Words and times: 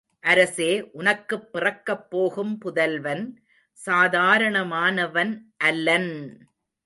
அரசே 0.23 0.69
உனக்குப் 0.91 1.51
பிறக்கப் 1.51 2.09
போகும் 2.09 2.57
புதல்வன் 2.57 3.23
சாதாரணமானவன் 3.77 5.33
அல்லன்! 5.63 6.11